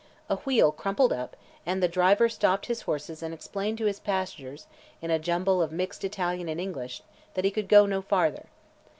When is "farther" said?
8.01-8.47